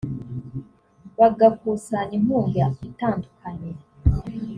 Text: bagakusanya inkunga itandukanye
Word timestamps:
bagakusanya 1.17 2.13
inkunga 2.17 2.65
itandukanye 2.89 3.71